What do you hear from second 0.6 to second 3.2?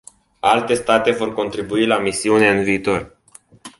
state vor contribui la misiune în viitor.